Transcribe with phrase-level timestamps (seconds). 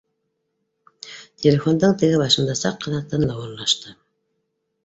[1.43, 3.95] Телефондың теге башында саҡ ҡына тынлыҡ урынлаш ты